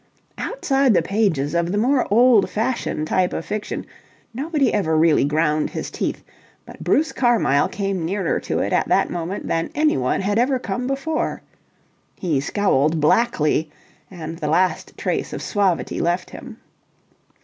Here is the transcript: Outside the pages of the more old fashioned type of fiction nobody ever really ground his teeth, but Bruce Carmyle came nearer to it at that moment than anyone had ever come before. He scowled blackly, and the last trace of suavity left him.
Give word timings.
Outside 0.39 0.95
the 0.95 1.03
pages 1.03 1.53
of 1.53 1.71
the 1.71 1.77
more 1.77 2.07
old 2.11 2.49
fashioned 2.49 3.05
type 3.05 3.33
of 3.33 3.45
fiction 3.45 3.85
nobody 4.33 4.73
ever 4.73 4.97
really 4.97 5.23
ground 5.25 5.69
his 5.69 5.91
teeth, 5.91 6.23
but 6.65 6.83
Bruce 6.83 7.11
Carmyle 7.11 7.67
came 7.69 8.03
nearer 8.03 8.39
to 8.39 8.57
it 8.57 8.73
at 8.73 8.87
that 8.87 9.11
moment 9.11 9.47
than 9.47 9.69
anyone 9.75 10.21
had 10.21 10.39
ever 10.39 10.57
come 10.57 10.87
before. 10.87 11.43
He 12.15 12.39
scowled 12.39 12.99
blackly, 12.99 13.69
and 14.09 14.39
the 14.39 14.47
last 14.47 14.97
trace 14.97 15.33
of 15.33 15.41
suavity 15.43 15.99
left 15.99 16.31
him. 16.31 16.57